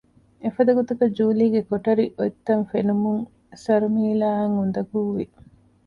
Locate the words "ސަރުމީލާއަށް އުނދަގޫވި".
3.63-5.25